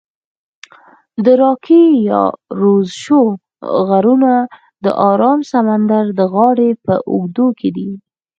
[1.25, 2.21] د راکي یا
[2.59, 3.39] روشوز
[3.87, 4.33] غرونه
[4.83, 7.89] د آرام سمندر د غاړي په اوږدو کې دي.